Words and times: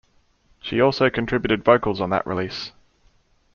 She 0.59 0.81
also 0.81 1.11
contributed 1.11 1.63
vocals 1.63 2.01
on 2.01 2.09
that 2.09 2.25
release. 2.25 2.71